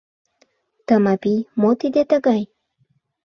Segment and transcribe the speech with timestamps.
[0.87, 2.41] Тымапий, мо тиде тыгай?